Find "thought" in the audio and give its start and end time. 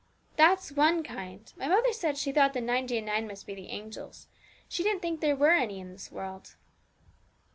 2.31-2.53